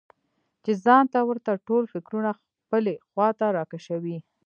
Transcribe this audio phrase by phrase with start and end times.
[0.63, 4.17] چې ځان ته ورته ټول فکرونه خپلې خواته راکشوي.